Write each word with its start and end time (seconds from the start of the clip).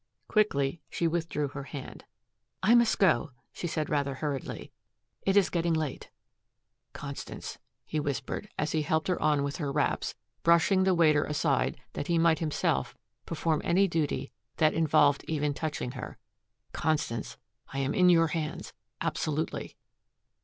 Quickly 0.27 0.81
she 0.89 1.07
withdrew 1.07 1.49
her 1.49 1.65
hand. 1.65 2.05
"I 2.63 2.73
must 2.73 2.97
go," 2.97 3.33
she 3.53 3.67
said 3.67 3.87
rather 3.87 4.15
hurriedly, 4.15 4.71
"it 5.27 5.37
is 5.37 5.51
getting 5.51 5.75
late." 5.75 6.09
"Constance," 6.91 7.59
he 7.85 7.99
whispered, 7.99 8.49
as 8.57 8.71
he 8.71 8.81
helped 8.81 9.09
her 9.09 9.21
on 9.21 9.43
with 9.43 9.57
her 9.57 9.71
wraps, 9.71 10.15
brushing 10.41 10.85
the 10.85 10.95
waiter 10.95 11.23
aside 11.25 11.79
that 11.93 12.07
he 12.07 12.17
might 12.17 12.39
himself 12.39 12.95
perform 13.27 13.61
any 13.63 13.87
duty 13.87 14.31
that 14.57 14.73
involved 14.73 15.23
even 15.27 15.53
touching 15.53 15.91
her, 15.91 16.17
"Constance, 16.73 17.37
I 17.71 17.77
am 17.77 17.93
in 17.93 18.09
your 18.09 18.29
hands 18.29 18.73
absolutely." 19.01 19.77